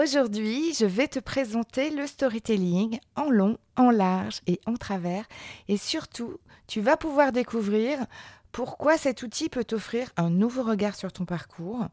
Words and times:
Aujourd'hui, 0.00 0.74
je 0.74 0.86
vais 0.86 1.08
te 1.08 1.18
présenter 1.18 1.90
le 1.90 2.06
storytelling 2.06 3.00
en 3.16 3.30
long, 3.30 3.58
en 3.74 3.90
large 3.90 4.42
et 4.46 4.60
en 4.64 4.74
travers. 4.74 5.24
Et 5.66 5.76
surtout, 5.76 6.38
tu 6.68 6.80
vas 6.80 6.96
pouvoir 6.96 7.32
découvrir 7.32 8.06
pourquoi 8.52 8.96
cet 8.96 9.24
outil 9.24 9.48
peut 9.48 9.64
t'offrir 9.64 10.12
un 10.16 10.30
nouveau 10.30 10.62
regard 10.62 10.94
sur 10.94 11.12
ton 11.12 11.24
parcours, 11.24 11.88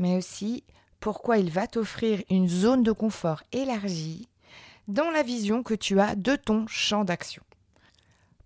mais 0.00 0.16
aussi 0.16 0.64
pourquoi 0.98 1.38
il 1.38 1.48
va 1.48 1.68
t'offrir 1.68 2.24
une 2.28 2.48
zone 2.48 2.82
de 2.82 2.90
confort 2.90 3.44
élargie 3.52 4.28
dans 4.88 5.12
la 5.12 5.22
vision 5.22 5.62
que 5.62 5.74
tu 5.74 6.00
as 6.00 6.16
de 6.16 6.34
ton 6.34 6.66
champ 6.66 7.04
d'action. 7.04 7.44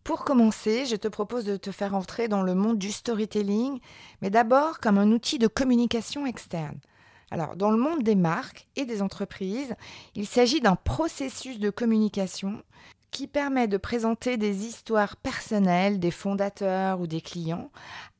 Pour 0.04 0.22
commencer, 0.26 0.84
je 0.84 0.96
te 0.96 1.08
propose 1.08 1.46
de 1.46 1.56
te 1.56 1.72
faire 1.72 1.94
entrer 1.94 2.28
dans 2.28 2.42
le 2.42 2.54
monde 2.54 2.76
du 2.76 2.92
storytelling, 2.92 3.80
mais 4.20 4.28
d'abord 4.28 4.80
comme 4.80 4.98
un 4.98 5.12
outil 5.12 5.38
de 5.38 5.46
communication 5.46 6.26
externe. 6.26 6.78
Alors, 7.30 7.56
dans 7.56 7.70
le 7.70 7.76
monde 7.76 8.02
des 8.02 8.14
marques 8.14 8.68
et 8.76 8.84
des 8.84 9.02
entreprises, 9.02 9.74
il 10.14 10.26
s'agit 10.26 10.60
d'un 10.60 10.76
processus 10.76 11.58
de 11.58 11.70
communication 11.70 12.62
qui 13.10 13.26
permet 13.26 13.68
de 13.68 13.76
présenter 13.76 14.36
des 14.36 14.66
histoires 14.66 15.16
personnelles 15.16 15.98
des 15.98 16.10
fondateurs 16.10 17.00
ou 17.00 17.06
des 17.06 17.20
clients 17.20 17.70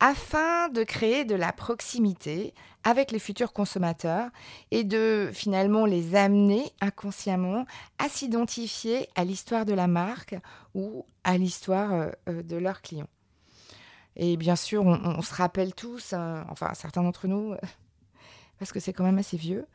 afin 0.01 0.69
de 0.71 0.83
créer 0.83 1.25
de 1.25 1.35
la 1.35 1.53
proximité 1.53 2.55
avec 2.85 3.11
les 3.11 3.19
futurs 3.19 3.53
consommateurs 3.53 4.31
et 4.71 4.85
de 4.85 5.31
finalement 5.33 5.85
les 5.85 6.15
amener 6.15 6.73
inconsciemment 6.81 7.67
à 7.99 8.09
s'identifier 8.09 9.09
à 9.15 9.25
l'histoire 9.25 9.67
de 9.67 9.75
la 9.75 9.89
marque 9.89 10.37
ou 10.75 11.05
à 11.25 11.37
l'histoire 11.37 11.93
euh, 11.93 12.11
euh, 12.29 12.43
de 12.43 12.57
leurs 12.57 12.81
clients. 12.81 13.09
Et 14.17 14.37
bien 14.37 14.57
sûr, 14.57 14.85
on, 14.85 15.23
se 15.23 15.35
rappelle 15.35 15.75
tous, 15.75 16.13
hein, 16.13 16.45
enfin 16.49 16.73
certains 16.75 17.05
d'entre 17.05 17.29
nous, 17.29 17.55
parce 18.59 18.73
que 18.73 18.81
c'est 18.81 18.93
quand 18.93 19.05
même 19.05 19.19
assez 19.19 19.37
vieux, 19.37 19.67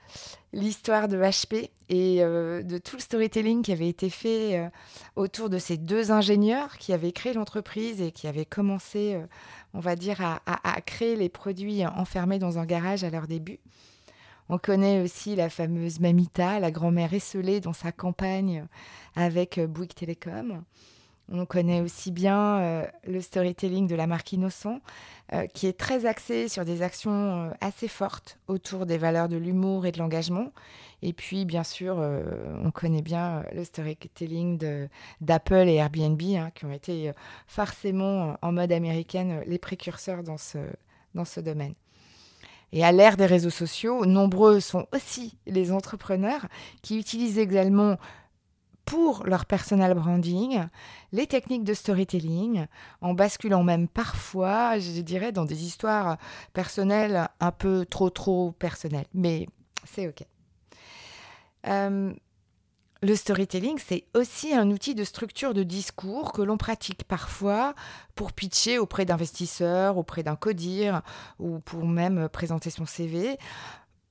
l'histoire 0.52 1.08
de 1.08 1.18
HP 1.18 1.70
et 1.90 2.24
euh, 2.24 2.62
de 2.64 2.78
tout 2.78 2.98
le 2.98 3.02
storytelling 3.02 3.62
qui 3.62 3.72
avait 3.72 3.88
été 3.88 4.10
fait 4.10 4.58
euh, 4.58 4.70
autour 5.16 5.50
de 5.50 5.58
ces 5.58 5.78
deux 5.78 6.12
ingénieurs 6.12 6.78
qui 6.78 6.94
avaient 6.94 7.12
créé 7.12 7.34
l'entreprise 7.34 8.02
et 8.02 8.12
qui 8.12 8.28
avaient 8.28 8.46
commencé, 8.46 9.16
euh, 9.16 9.26
on 9.74 9.80
va 9.80 9.96
dire, 9.96 10.22
à, 10.22 10.82
créer 10.82 11.16
les 11.16 11.30
produits 11.30 11.86
enfermés 11.86 12.40
dans 12.40 12.60
un 12.60 12.66
garage 12.66 13.04
à 13.04 13.10
leur 13.10 13.28
début. 13.28 13.60
On 14.50 14.58
connaît 14.58 15.02
aussi 15.02 15.36
la 15.36 15.50
fameuse 15.50 16.00
Mamita, 16.00 16.60
la 16.60 16.70
grand-mère 16.70 17.14
esselée 17.14 17.62
dans 17.62 17.74
sa 17.74 17.92
campagne 17.92 18.66
avec 19.16 19.60
Bouygues 19.60 19.96
Télécom. 19.96 20.64
On 21.36 21.48
connaît 21.48 21.82
aussi 21.82 22.12
bien 22.12 22.60
euh, 22.60 22.86
le 23.08 23.20
storytelling 23.20 23.88
de 23.88 23.96
la 23.96 24.06
marque 24.06 24.32
Innocent, 24.34 24.80
euh, 25.34 25.48
qui 25.48 25.66
est 25.66 25.74
très 25.74 26.06
axé 26.06 26.48
sur 26.48 26.64
des 26.64 26.84
actions 26.84 27.48
euh, 27.48 27.50
assez 27.60 27.88
fortes 27.88 28.38
autour 28.48 28.86
des 28.86 29.00
valeurs 29.00 29.30
de 29.30 29.38
l'humour 29.38 29.88
et 29.88 29.92
de 29.92 29.98
l'engagement. 29.98 30.52
Et 31.02 31.12
puis, 31.12 31.46
bien 31.46 31.64
sûr, 31.64 31.98
on 32.64 32.72
connaît 32.72 33.02
bien 33.02 33.44
le 33.54 33.66
storytelling 33.66 34.88
d'Apple 35.20 35.68
et 35.68 35.74
Airbnb, 35.74 36.22
hein, 36.22 36.50
qui 36.56 36.64
ont 36.64 36.72
été 36.72 37.12
forcément 37.46 38.38
en 38.42 38.52
mode 38.54 38.72
américaine 38.72 39.42
les 39.46 39.58
précurseurs 39.58 40.24
dans 40.24 40.38
ce, 40.38 40.60
dans 41.14 41.26
ce 41.26 41.42
domaine. 41.42 41.74
Et 42.72 42.86
à 42.86 42.94
l'ère 42.94 43.18
des 43.18 43.26
réseaux 43.26 43.50
sociaux, 43.50 44.06
nombreux 44.06 44.62
sont 44.62 44.88
aussi 44.94 45.38
les 45.46 45.74
entrepreneurs 45.74 46.48
qui 46.82 46.98
utilisent 46.98 47.38
également 47.38 47.98
pour 48.86 49.26
leur 49.26 49.46
personal 49.46 49.94
branding, 49.94 50.66
les 51.12 51.28
techniques 51.28 51.64
de 51.64 51.74
storytelling, 51.74 52.66
en 53.02 53.14
basculant 53.14 53.64
même 53.64 53.88
parfois, 53.88 54.78
je 54.80 55.02
dirais, 55.02 55.32
dans 55.32 55.46
des 55.46 55.64
histoires 55.66 56.18
personnelles 56.54 57.28
un 57.40 57.52
peu 57.52 57.86
trop 57.86 58.10
trop 58.10 58.52
personnelles. 58.52 59.08
Mais 59.14 59.48
c'est 59.86 60.08
OK. 60.08 60.26
Euh, 61.68 62.14
le 63.02 63.16
storytelling, 63.16 63.78
c'est 63.86 64.06
aussi 64.14 64.54
un 64.54 64.72
outil 64.72 64.96
de 64.96 65.04
structure 65.04 65.54
de 65.54 65.64
discours 65.64 66.32
que 66.32 66.42
l'on 66.42 66.58
pratique 66.58 67.04
parfois 67.04 67.76
pour 68.16 68.32
pitcher 68.32 68.80
auprès 68.80 69.04
d'investisseurs, 69.04 69.98
auprès 69.98 70.24
d'un 70.24 70.38
codir 70.38 71.02
ou 71.38 71.60
pour 71.60 71.86
même 71.86 72.30
présenter 72.30 72.70
son 72.70 72.86
CV 72.86 73.38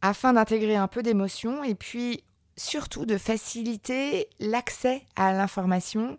afin 0.03 0.35
d'intégrer 0.35 0.77
un 0.77 0.89
peu 0.89 1.03
d'émotion 1.03 1.63
et 1.65 1.75
puis 1.75 2.23
surtout 2.57 3.07
de 3.07 3.19
faciliter 3.19 4.29
l'accès 4.41 5.05
à 5.17 5.33
l'information 5.33 6.19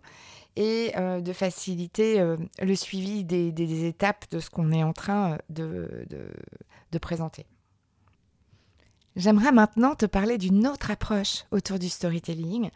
et 0.56 0.92
euh, 0.96 1.20
de 1.20 1.32
faciliter 1.32 2.20
euh, 2.20 2.36
le 2.60 2.74
suivi 2.74 3.24
des, 3.24 3.84
étapes 3.86 4.26
de 4.30 4.38
ce 4.38 4.50
qu'on 4.50 4.70
est 4.72 4.82
en 4.82 4.92
train 4.92 5.38
euh, 5.58 6.04
de, 6.90 6.98
présenter. 6.98 7.44
J'aimerais 9.16 9.50
maintenant 9.50 9.96
te 9.96 10.06
parler 10.06 10.38
d'une 10.38 10.66
autre 10.66 10.92
approche 10.92 11.44
autour 11.50 11.80
du 11.80 11.88
storytelling, 11.88 12.70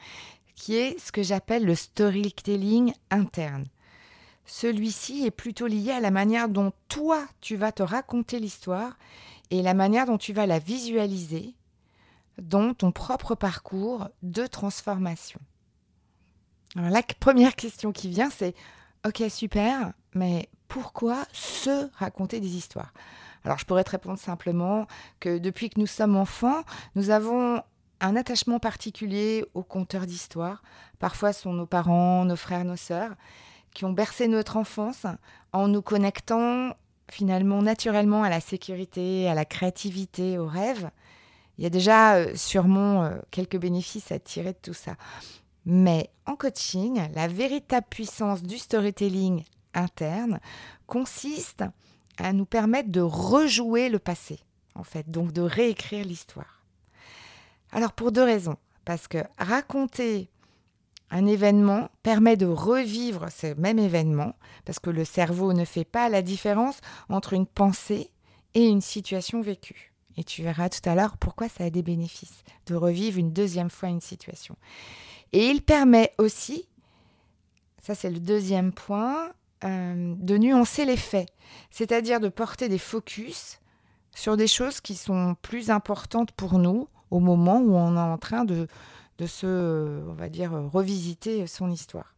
qui 0.57 0.75
est 0.75 0.99
ce 0.99 1.13
que 1.13 1.23
j'appelle 1.23 1.65
le 1.65 1.77
storytelling 1.77 2.93
interne. 3.11 3.67
Celui-ci 4.45 5.25
est 5.25 5.31
plutôt 5.31 5.67
lié 5.67 5.93
à 5.93 6.01
la 6.01 6.11
manière 6.11 6.49
dont 6.49 6.73
toi, 6.89 7.25
tu 7.41 7.55
vas 7.55 7.71
te 7.71 7.83
raconter 7.83 8.41
l'histoire 8.41 8.99
et 9.51 9.63
la 9.63 9.75
manière 9.75 10.07
dont 10.07 10.19
tu 10.19 10.33
vas 10.33 10.47
la 10.47 10.59
visualiser 10.59 11.55
dans 12.41 12.75
ton 12.75 12.93
propre 12.93 13.35
parcours 13.35 14.09
de 14.23 14.47
transformation. 14.47 15.41
Alors 16.77 16.91
la 16.91 17.03
première 17.03 17.57
question 17.57 17.93
qui 17.93 18.09
vient, 18.09 18.31
c'est 18.31 18.55
Ok, 19.07 19.23
super, 19.31 19.93
mais 20.15 20.49
pourquoi 20.67 21.25
se 21.33 21.89
raconter 21.97 22.41
des 22.41 22.57
histoires? 22.57 22.93
Alors 23.45 23.57
je 23.59 23.65
pourrais 23.65 23.85
te 23.85 23.91
répondre 23.91 24.19
simplement 24.19 24.87
que 25.21 25.39
depuis 25.39 25.71
que 25.71 25.79
nous 25.79 25.87
sommes 25.87 26.17
enfants, 26.17 26.63
nous 26.97 27.11
avons 27.11 27.63
un 28.01 28.17
attachement 28.17 28.59
particulier 28.59 29.45
aux 29.55 29.63
conteurs 29.63 30.07
d'histoires. 30.07 30.63
Parfois, 30.99 31.33
ce 31.33 31.43
sont 31.43 31.53
nos 31.53 31.67
parents, 31.67 32.25
nos 32.25 32.37
frères, 32.37 32.65
nos 32.65 32.77
sœurs 32.77 33.15
qui 33.73 33.85
ont 33.85 33.93
bercé 33.93 34.27
notre 34.29 34.57
enfance 34.57 35.07
en 35.53 35.69
nous 35.69 35.83
connectant 35.83 36.75
finalement 37.11 37.63
naturellement 37.63 38.25
à 38.25 38.29
la 38.29 38.41
sécurité, 38.41 39.29
à 39.29 39.35
la 39.35 39.45
créativité, 39.45 40.39
aux 40.39 40.47
rêves. 40.47 40.91
Il 41.59 41.65
y 41.65 41.67
a 41.67 41.71
déjà 41.71 42.15
euh, 42.15 42.35
sûrement 42.37 43.05
euh, 43.05 43.19
quelques 43.31 43.59
bénéfices 43.59 44.13
à 44.13 44.19
tirer 44.19 44.53
de 44.53 44.59
tout 44.63 44.75
ça. 44.75 44.95
Mais 45.67 46.11
en 46.25 46.37
coaching, 46.37 47.01
la 47.15 47.29
véritable 47.29 47.87
puissance 47.91 48.43
du 48.43 48.59
storytelling 48.59 49.45
interne 49.75 50.41
consiste 50.87 51.65
à 52.17 52.33
nous 52.33 52.47
permettre 52.47 52.91
de 52.91 53.01
rejouer 53.01 53.89
le 53.89 53.99
passé, 53.99 54.41
en 54.75 54.85
fait, 54.85 55.11
donc 55.11 55.33
de 55.33 55.43
réécrire 55.43 56.05
l'histoire. 56.05 56.63
Alors 57.73 57.93
pour 57.93 58.13
deux 58.13 58.25
raisons. 58.25 58.57
Parce 58.85 59.07
que 59.07 59.19
raconter 59.37 60.31
un 61.11 61.27
événement 61.27 61.91
permet 62.03 62.39
de 62.39 62.47
revivre 62.47 63.31
ce 63.31 63.53
même 63.61 63.79
événement, 63.79 64.35
parce 64.65 64.79
que 64.79 64.89
le 64.89 65.05
cerveau 65.05 65.53
ne 65.53 65.67
fait 65.67 65.85
pas 65.85 66.09
la 66.09 66.23
différence 66.23 66.81
entre 67.11 67.35
une 67.35 67.47
pensée 67.47 68.11
et 68.55 68.67
une 68.67 68.81
situation 68.81 69.43
vécue. 69.43 69.93
Et 70.19 70.25
tu 70.25 70.43
verras 70.43 70.69
tout 70.69 70.87
à 70.87 70.97
l'heure 70.97 71.17
pourquoi 71.17 71.49
ça 71.49 71.65
a 71.65 71.71
des 71.71 71.85
bénéfices 71.85 72.43
de 72.67 72.75
revivre 72.75 73.19
une 73.19 73.33
deuxième 73.33 73.71
fois 73.71 73.89
une 73.89 74.01
situation. 74.01 74.57
Et 75.33 75.47
il 75.47 75.63
permet 75.63 76.13
aussi, 76.19 76.67
ça 77.81 77.95
c'est 77.95 78.11
le 78.11 78.19
deuxième 78.19 78.73
point, 78.73 79.31
euh, 79.63 80.15
de 80.19 80.37
nuancer 80.37 80.85
les 80.85 80.97
faits, 80.97 81.29
c'est-à-dire 81.71 82.19
de 82.19 82.29
porter 82.29 82.69
des 82.69 82.79
focus 82.79 83.61
sur 84.13 84.37
des 84.37 84.49
choses 84.49 84.81
qui 84.81 84.97
sont 84.97 85.37
plus 85.41 85.71
importantes 85.71 86.33
pour 86.33 86.59
nous 86.59 86.89
au 87.13 87.21
moment 87.21 87.61
où 87.61 87.77
on 87.77 87.95
est 87.97 88.01
en 88.01 88.19
train 88.19 88.45
de, 88.45 88.67
de 89.19 89.27
se, 89.27 90.03
on 90.09 90.15
va 90.15 90.29
dire, 90.29 90.51
revisiter 90.73 91.47
son 91.47 91.71
histoire. 91.71 92.17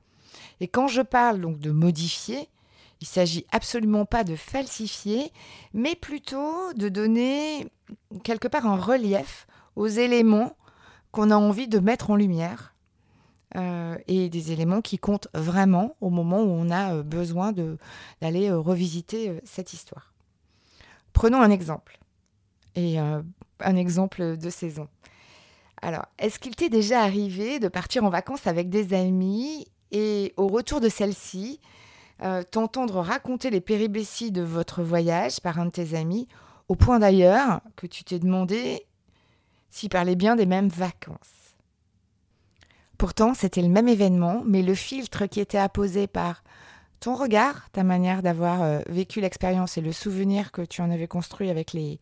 Et 0.61 0.69
quand 0.69 0.88
je 0.88 1.02
parle 1.02 1.38
donc 1.38 1.58
de 1.58 1.70
modifier, 1.70 2.49
il 3.00 3.06
s'agit 3.06 3.47
absolument 3.50 4.05
pas 4.05 4.25
de 4.25 4.37
falsifier, 4.37 5.32
mais 5.73 5.94
plutôt 5.94 6.73
de 6.75 6.88
donner 6.88 7.67
quelque 8.25 8.49
part 8.49 8.67
un 8.67 8.76
relief 8.76 9.47
aux 9.76 9.87
éléments 9.87 10.56
qu'on 11.12 11.31
a 11.31 11.37
envie 11.37 11.69
de 11.69 11.79
mettre 11.79 12.11
en 12.11 12.17
lumière 12.17 12.75
euh, 13.56 13.97
et 14.06 14.29
des 14.29 14.52
éléments 14.52 14.81
qui 14.81 14.99
comptent 14.99 15.29
vraiment 15.35 15.97
au 16.00 16.11
moment 16.11 16.41
où 16.41 16.50
on 16.50 16.70
a 16.70 16.94
euh, 16.94 17.02
besoin 17.02 17.52
d'aller 18.20 18.49
euh, 18.49 18.58
revisiter 18.58 19.41
cette 19.44 19.73
histoire. 19.73 20.12
Prenons 21.12 21.43
un 21.43 21.50
exemple, 21.50 21.99
et 22.76 23.00
un 23.00 23.76
exemple 23.76 24.37
de 24.37 24.49
saison. 24.49 24.87
Alors, 25.82 26.06
est-ce 26.20 26.38
qu'il 26.38 26.55
t'est 26.55 26.69
déjà 26.69 27.02
arrivé 27.02 27.58
de 27.58 27.67
partir 27.67 28.05
en 28.05 28.11
vacances 28.11 28.47
avec 28.47 28.69
des 28.69 28.94
amis 28.94 29.67
et 29.91 30.32
au 30.37 30.47
retour 30.47 30.81
de 30.81 30.88
celle-ci, 30.88 31.58
t'entendre 32.50 33.00
raconter 33.00 33.50
les 33.50 33.61
péripéties 33.61 34.32
de 34.32 34.43
votre 34.43 34.82
voyage 34.82 35.40
par 35.40 35.58
un 35.58 35.67
de 35.67 35.70
tes 35.70 35.94
amis, 35.94 36.28
au 36.69 36.75
point 36.75 36.99
d'ailleurs 36.99 37.61
que 37.76 37.87
tu 37.87 38.05
t'es 38.05 38.19
demandé 38.19 38.87
s'il 39.70 39.88
parlait 39.88 40.17
bien 40.17 40.37
des 40.37 40.46
mêmes 40.46 40.69
vacances. 40.69 41.56
Pourtant, 42.99 43.32
c'était 43.32 43.62
le 43.62 43.69
même 43.69 43.88
événement, 43.88 44.43
mais 44.44 44.62
le 44.62 44.75
filtre 44.75 45.26
qui 45.26 45.40
était 45.40 45.58
apposé 45.58 46.06
par 46.06 46.43
ton 47.00 47.14
regard, 47.14 47.70
ta 47.73 47.82
manière 47.82 48.23
d'avoir 48.23 48.62
euh, 48.62 48.81
vécu 48.87 49.20
l'expérience 49.20 49.79
et 49.79 49.81
le 49.81 49.91
souvenir 49.91 50.52
que 50.52 50.62
tu 50.62 50.82
en 50.82 50.91
avais 50.91 51.08
construit 51.08 51.49
avec 51.49 51.73
les, 51.73 51.99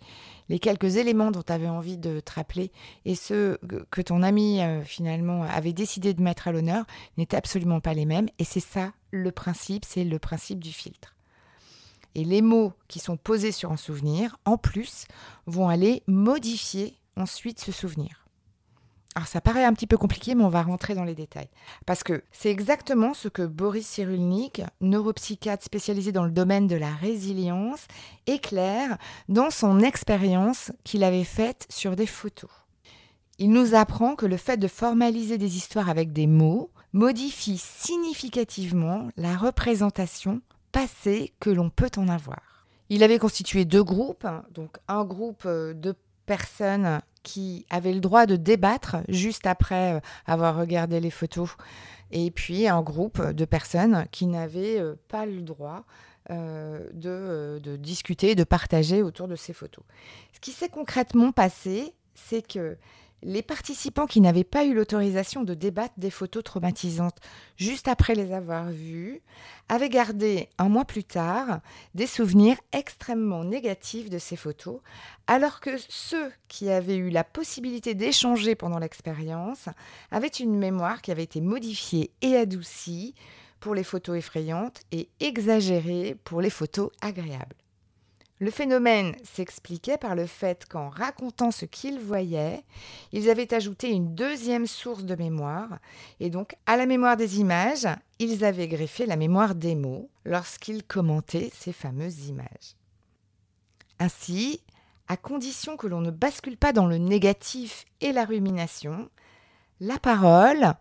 quelques 0.59 0.97
éléments 0.97 1.31
dont 1.31 1.43
tu 1.43 1.53
avais 1.53 1.69
envie 1.69 1.97
de 1.97 2.19
te 2.21 2.33
rappeler 2.33 2.73
et 3.05 3.15
ceux 3.15 3.59
que 3.91 4.03
ton 4.03 4.23
ami 4.25 4.61
euh, 4.61 4.83
finalement 4.83 5.45
avait 5.45 5.73
décidé 5.73 6.15
de 6.15 6.23
mettre 6.23 6.49
à 6.49 6.53
l'honneur 6.53 6.85
n'étaient 7.17 7.37
absolument 7.37 7.81
pas 7.81 7.95
les 7.95 8.07
mêmes. 8.07 8.29
Et 8.41 8.45
c'est 8.45 8.61
ça 8.61 8.93
le 9.13 9.31
principe, 9.31 9.85
c'est 9.85 10.05
le 10.05 10.19
principe 10.19 10.63
du 10.63 10.73
filtre. 10.73 11.15
Et 12.15 12.25
les 12.25 12.43
mots 12.43 12.73
qui 12.89 12.99
sont 12.99 13.17
posés 13.17 13.53
sur 13.53 13.71
un 13.71 13.77
souvenir, 13.77 14.39
en 14.45 14.57
plus, 14.57 15.07
vont 15.47 15.69
aller 15.69 16.03
modifier 16.09 16.99
ensuite 17.17 17.61
ce 17.61 17.71
souvenir. 17.71 18.28
Alors 19.19 19.27
ça 19.27 19.41
paraît 19.41 19.65
un 19.65 19.73
petit 19.73 19.89
peu 19.89 19.97
compliqué, 19.97 20.37
mais 20.37 20.45
on 20.45 20.49
va 20.49 20.63
rentrer 20.63 20.95
dans 20.95 21.03
les 21.03 21.17
détails. 21.17 21.49
Parce 21.87 22.05
que 22.05 22.23
c'est 22.31 22.53
exactement 22.53 23.15
ce 23.15 23.27
que 23.27 23.43
Boris 23.43 23.85
Cyrulnik, 23.85 24.63
neuropsychiatre 24.81 25.65
spécialisé 25.65 26.13
dans 26.13 26.25
le 26.25 26.31
domaine 26.31 26.69
de 26.69 26.77
la 26.77 26.95
résilience, 26.95 27.89
éclaire 28.29 28.97
dans 29.29 29.51
son 29.51 29.81
expérience 29.81 30.71
qu'il 30.85 31.03
avait 31.03 31.25
faite 31.25 31.67
sur 31.69 31.97
des 31.97 32.07
photos. 32.07 32.49
Il 33.41 33.51
nous 33.51 33.75
apprend 33.75 34.15
que 34.15 34.25
le 34.25 34.37
fait 34.37 34.57
de 34.57 34.69
formaliser 34.69 35.37
des 35.37 35.57
histoires 35.57 35.91
avec 35.91 36.13
des 36.13 36.29
mots 36.29 36.71
modifie 36.93 37.59
significativement 37.59 39.09
la 39.17 39.37
représentation 39.37 40.43
passée 40.71 41.33
que 41.41 41.51
l'on 41.51 41.71
peut 41.71 41.91
en 41.97 42.07
avoir. 42.07 42.69
Il 42.89 43.03
avait 43.03 43.19
constitué 43.19 43.65
deux 43.65 43.83
groupes, 43.83 44.29
donc 44.55 44.77
un 44.87 45.05
groupe 45.05 45.45
de 45.45 45.97
personnes 46.25 47.01
qui 47.29 47.67
avaient 47.69 47.93
le 47.93 48.01
droit 48.01 48.25
de 48.25 48.37
débattre 48.37 48.97
juste 49.07 49.47
après 49.47 49.97
euh, 49.97 50.01
avoir 50.25 50.57
regardé 50.57 50.99
les 50.99 51.11
photos, 51.11 51.51
et 52.11 52.31
puis 52.31 52.67
un 52.67 52.81
groupe 52.81 53.21
de 53.21 53.45
personnes 53.45 54.07
qui 54.11 54.27
n'avaient 54.27 54.81
euh, 54.81 54.95
pas 55.09 55.27
le 55.27 55.43
droit 55.43 55.85
euh, 56.31 56.89
de, 56.95 57.61
de, 57.63 57.77
discuter, 57.77 58.35
de 58.35 58.45
partager 58.45 59.03
autour 59.03 59.29
de 59.29 59.37
ces 59.37 59.53
photos. 59.53 59.85
Ce 60.33 60.41
qui 60.41 60.53
s'est 60.53 60.71
concrètement 60.71 61.31
passé, 61.31 61.93
c'est 62.15 62.41
que 62.41 62.79
les 63.23 63.43
participants 63.43 64.07
qui 64.07 64.21
n'avaient 64.21 64.45
pas 64.45 64.65
eu 64.65 64.75
l'autorisation 64.75 65.43
de 65.43 65.55
débattre 65.55 65.95
des 65.99 66.11
photos 66.11 66.45
traumatisantes 66.45 67.19
juste 67.57 67.89
après 67.89 68.15
les 68.15 68.33
avoir 68.33 68.71
vues 68.71 69.21
avaient 69.69 69.89
gardé 69.89 70.49
un 70.59 70.69
mois 70.69 70.85
plus 70.85 71.05
tard 71.05 71.61
des 71.95 72.07
souvenirs 72.07 72.57
extrêmement 72.73 73.45
négatifs 73.45 74.09
de 74.09 74.19
ces 74.19 74.37
photos, 74.37 74.81
alors 75.27 75.61
que 75.61 75.77
ceux 75.89 76.31
qui 76.49 76.71
avaient 76.71 76.97
eu 76.97 77.11
la 77.11 77.25
possibilité 77.25 77.95
d'échanger 77.95 78.55
pendant 78.55 78.79
l'expérience 78.79 79.69
avaient 80.11 80.29
une 80.29 80.57
mémoire 80.57 81.03
qui 81.03 81.11
avait 81.11 81.25
été 81.25 81.41
modifiée 81.41 82.13
et 82.23 82.37
adoucie 82.37 83.15
pour 83.61 83.75
les 83.75 83.85
photos 83.85 84.19
effrayantes 84.19 84.83
et 84.93 85.09
exagérée 85.21 86.17
pour 86.25 86.41
les 86.41 86.51
photos 86.51 86.91
agréables. 87.01 87.57
Le 88.41 88.53
phénomène 88.53 89.17
s'expliquait 89.25 89.99
par 89.99 90.15
le 90.15 90.27
fait 90.27 90.65
qu'en 90.67 90.91
racontant 90.91 91.51
ce 91.51 91.65
qu'ils 91.65 91.99
voyaient, 91.99 92.63
ils 93.13 93.31
avaient 93.31 93.53
ajouté 93.53 93.91
une 93.91 94.15
deuxième 94.15 94.69
source 94.69 95.05
de 95.05 95.17
mémoire, 95.17 95.79
et 96.21 96.31
donc 96.31 96.55
à 96.67 96.77
la 96.77 96.87
mémoire 96.87 97.17
des 97.17 97.41
images, 97.41 97.89
ils 98.21 98.45
avaient 98.45 98.69
greffé 98.69 99.07
la 99.07 99.17
mémoire 99.17 99.57
des 99.57 99.75
mots 99.75 100.09
lorsqu'ils 100.25 100.85
commentaient 100.85 101.51
ces 101.53 101.73
fameuses 101.73 102.29
images. 102.29 102.77
Ainsi, 103.99 104.61
à 105.09 105.17
condition 105.17 105.77
que 105.77 105.89
l'on 105.89 106.01
ne 106.01 106.13
bascule 106.13 106.57
pas 106.57 106.73
dans 106.73 106.87
le 106.87 106.99
négatif 106.99 107.87
et 108.01 108.13
la 108.13 108.25
rumination, 108.25 109.09
la 109.81 109.99
parole, 109.99 110.75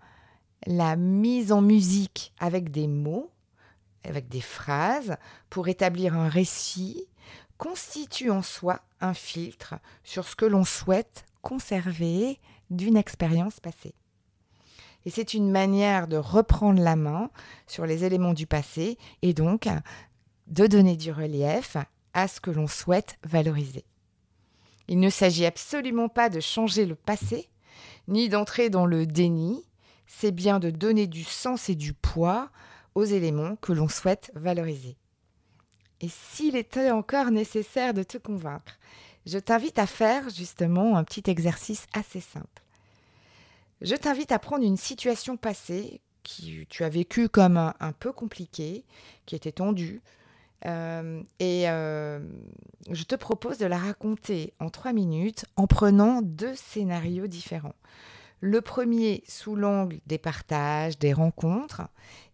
la 0.67 0.95
mise 0.95 1.51
en 1.51 1.61
musique 1.61 2.33
avec 2.39 2.69
des 2.69 2.87
mots, 2.87 3.31
avec 4.03 4.27
des 4.27 4.41
phrases, 4.41 5.17
pour 5.49 5.67
établir 5.67 6.15
un 6.15 6.29
récit, 6.29 7.07
constitue 7.57 8.31
en 8.31 8.41
soi 8.41 8.81
un 9.01 9.13
filtre 9.13 9.75
sur 10.03 10.27
ce 10.27 10.35
que 10.35 10.45
l'on 10.45 10.63
souhaite 10.63 11.25
conserver 11.41 12.39
d'une 12.69 12.97
expérience 12.97 13.59
passée. 13.59 13.93
Et 15.05 15.09
c'est 15.09 15.33
une 15.33 15.49
manière 15.49 16.07
de 16.07 16.17
reprendre 16.17 16.81
la 16.81 16.95
main 16.95 17.29
sur 17.65 17.85
les 17.85 18.03
éléments 18.03 18.33
du 18.33 18.45
passé 18.45 18.97
et 19.21 19.33
donc 19.33 19.69
de 20.47 20.67
donner 20.67 20.97
du 20.97 21.11
relief 21.11 21.77
à 22.13 22.27
ce 22.27 22.41
que 22.41 22.51
l'on 22.51 22.67
souhaite 22.67 23.17
valoriser. 23.23 23.85
Il 24.87 24.99
ne 24.99 25.09
s'agit 25.09 25.45
absolument 25.45 26.09
pas 26.09 26.29
de 26.29 26.39
changer 26.39 26.85
le 26.85 26.95
passé, 26.95 27.49
ni 28.07 28.29
d'entrer 28.29 28.69
dans 28.69 28.85
le 28.85 29.05
déni, 29.05 29.63
c'est 30.07 30.31
bien 30.31 30.59
de 30.59 30.69
donner 30.69 31.07
du 31.07 31.23
sens 31.23 31.69
et 31.69 31.75
du 31.75 31.93
poids 31.93 32.49
aux 32.95 33.03
éléments 33.03 33.57
que 33.57 33.73
l'on 33.73 33.89
souhaite 33.89 34.31
valoriser. 34.33 34.97
Et 36.01 36.09
s'il 36.09 36.55
était 36.55 36.91
encore 36.91 37.31
nécessaire 37.31 37.93
de 37.93 38.03
te 38.03 38.17
convaincre, 38.17 38.77
je 39.25 39.39
t'invite 39.39 39.79
à 39.79 39.87
faire 39.87 40.29
justement 40.29 40.97
un 40.97 41.03
petit 41.03 41.29
exercice 41.29 41.85
assez 41.93 42.21
simple. 42.21 42.63
Je 43.81 43.95
t'invite 43.95 44.31
à 44.31 44.39
prendre 44.39 44.63
une 44.63 44.77
situation 44.77 45.37
passée 45.37 46.01
que 46.23 46.63
tu 46.63 46.83
as 46.83 46.89
vécue 46.89 47.29
comme 47.29 47.57
un, 47.57 47.91
peu 47.93 48.11
compliquée, 48.11 48.83
qui 49.25 49.35
était 49.35 49.51
tendue, 49.51 50.01
euh, 50.65 51.21
et 51.39 51.69
euh, 51.69 52.19
je 52.89 53.03
te 53.03 53.15
propose 53.15 53.57
de 53.59 53.65
la 53.65 53.77
raconter 53.77 54.53
en 54.59 54.69
trois 54.69 54.93
minutes 54.93 55.45
en 55.55 55.67
prenant 55.67 56.21
deux 56.21 56.55
scénarios 56.55 57.27
différents. 57.27 57.75
Le 58.39 58.61
premier 58.61 59.23
sous 59.27 59.55
l'angle 59.55 59.99
des 60.07 60.17
partages, 60.17 60.97
des 60.99 61.13
rencontres, 61.13 61.83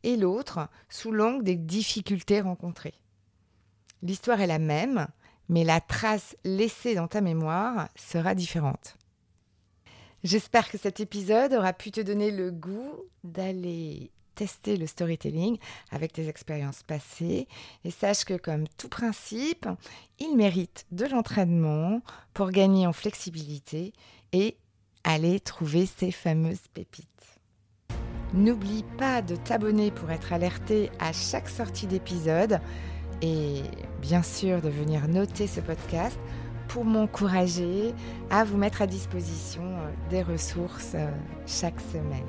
et 0.04 0.18
l'autre 0.18 0.70
sous 0.90 1.12
l'angle 1.12 1.44
des 1.44 1.56
difficultés 1.56 2.42
rencontrées. 2.42 2.96
L'histoire 4.04 4.42
est 4.42 4.48
la 4.48 4.60
même, 4.60 5.08
mais 5.48 5.64
la 5.64 5.80
trace 5.80 6.36
laissée 6.44 6.94
dans 6.94 7.08
ta 7.08 7.22
mémoire 7.22 7.88
sera 7.96 8.36
différente. 8.36 8.98
J'espère 10.26 10.70
que 10.70 10.78
cet 10.78 11.00
épisode 11.00 11.54
aura 11.54 11.72
pu 11.72 11.90
te 11.90 12.02
donner 12.02 12.30
le 12.30 12.52
goût 12.52 13.06
d'aller 13.24 14.12
tester 14.36 14.76
le 14.76 14.88
storytelling 14.88 15.58
avec 15.90 16.12
tes 16.12 16.28
expériences 16.28 16.84
passées 16.84 17.48
et 17.86 17.92
sache 17.92 18.26
que 18.26 18.34
comme 18.34 18.68
tout 18.78 18.90
principe, 18.90 19.70
il 20.20 20.36
mérite 20.36 20.86
de 20.92 21.06
l'entraînement 21.06 22.02
pour 22.34 22.52
gagner 22.52 22.86
en 22.86 22.94
flexibilité 22.94 23.94
et 24.34 24.58
aller 25.06 25.40
trouver 25.40 25.86
ces 25.86 26.12
fameuses 26.12 26.68
pépites. 26.74 27.08
N'oublie 28.34 28.84
pas 28.98 29.22
de 29.22 29.38
t'abonner 29.38 29.92
pour 29.92 30.12
être 30.12 30.34
alerté 30.34 30.90
à 31.00 31.14
chaque 31.14 31.48
sortie 31.48 31.88
d'épisode 31.88 32.60
et 33.24 33.62
bien 34.02 34.22
sûr 34.22 34.62
de 34.62 34.70
venir 34.70 35.08
noter 35.08 35.48
ce 35.48 35.62
podcast 35.62 36.20
pour 36.68 36.84
m'encourager 36.84 37.94
à 38.30 38.44
vous 38.44 38.58
mettre 38.58 38.82
à 38.82 38.88
disposition 38.88 39.64
euh, 39.64 39.90
des 40.10 40.22
ressources 40.22 40.92
euh, 40.96 41.08
chaque 41.48 41.80
semaine. 41.80 42.28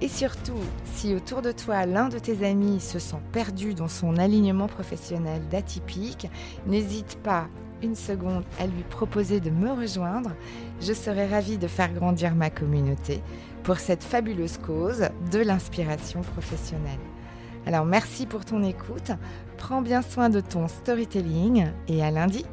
Et 0.00 0.08
surtout, 0.08 0.58
si 0.94 1.14
autour 1.14 1.42
de 1.42 1.52
toi 1.52 1.86
l'un 1.86 2.08
de 2.08 2.18
tes 2.18 2.44
amis 2.44 2.80
se 2.80 2.98
sent 2.98 3.20
perdu 3.32 3.74
dans 3.74 3.88
son 3.88 4.16
alignement 4.16 4.66
professionnel 4.66 5.42
d'atypique, 5.48 6.28
n'hésite 6.66 7.18
pas 7.22 7.46
une 7.82 7.94
seconde 7.94 8.44
à 8.58 8.66
lui 8.66 8.82
proposer 8.82 9.38
de 9.38 9.50
me 9.50 9.70
rejoindre. 9.70 10.32
Je 10.80 10.92
serai 10.92 11.28
ravie 11.28 11.58
de 11.58 11.68
faire 11.68 11.92
grandir 11.92 12.34
ma 12.34 12.50
communauté 12.50 13.22
pour 13.62 13.78
cette 13.78 14.02
fabuleuse 14.02 14.58
cause 14.58 15.08
de 15.30 15.38
l'inspiration 15.38 16.22
professionnelle. 16.22 16.98
Alors 17.66 17.84
merci 17.84 18.26
pour 18.26 18.44
ton 18.44 18.64
écoute, 18.64 19.12
prends 19.58 19.82
bien 19.82 20.02
soin 20.02 20.28
de 20.28 20.40
ton 20.40 20.68
storytelling 20.68 21.66
et 21.88 22.02
à 22.02 22.10
lundi. 22.10 22.44